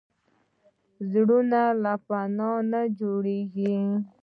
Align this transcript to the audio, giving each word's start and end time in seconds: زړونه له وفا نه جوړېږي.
زړونه 1.11 1.61
له 1.83 1.93
وفا 2.01 2.21
نه 2.71 2.81
جوړېږي. 2.99 3.75